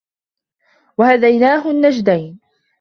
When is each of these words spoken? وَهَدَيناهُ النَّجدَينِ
وَهَدَيناهُ 0.97 1.71
النَّجدَينِ 1.71 2.39